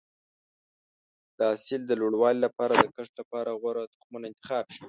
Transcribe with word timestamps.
د 1.37 1.39
حاصل 1.49 1.81
د 1.87 1.91
لوړوالي 2.01 2.39
لپاره 2.45 2.73
د 2.75 2.85
کښت 2.95 3.13
لپاره 3.21 3.57
غوره 3.61 3.81
تخمونه 3.93 4.25
انتخاب 4.31 4.65
شي. 4.73 4.79